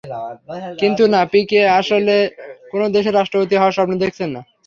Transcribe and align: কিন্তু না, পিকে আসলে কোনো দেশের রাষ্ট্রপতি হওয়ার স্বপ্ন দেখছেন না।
কিন্তু 0.81 1.03
না, 1.13 1.21
পিকে 1.31 1.61
আসলে 1.79 2.15
কোনো 2.71 2.85
দেশের 2.95 3.17
রাষ্ট্রপতি 3.19 3.53
হওয়ার 3.57 3.75
স্বপ্ন 3.77 3.93
দেখছেন 4.03 4.29
না। 4.35 4.41